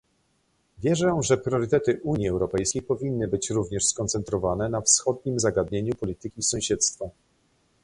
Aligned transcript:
Wierzę, 0.79 1.19
że 1.21 1.37
priorytety 1.37 1.99
Unii 2.03 2.27
Europejskiej 2.29 2.81
powinny 2.81 3.27
być 3.27 3.49
również 3.49 3.85
skoncentrowane 3.85 4.69
na 4.69 4.81
wschodnim 4.81 5.39
zagadnieniu 5.39 5.95
polityki 5.95 6.43
sąsiedztwa 6.43 7.09